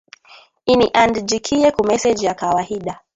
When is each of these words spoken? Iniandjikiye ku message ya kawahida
Iniandjikiye 0.71 1.67
ku 1.75 1.81
message 1.89 2.21
ya 2.27 2.37
kawahida 2.39 2.93